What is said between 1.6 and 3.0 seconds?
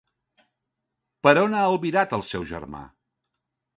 albirat el seu germà?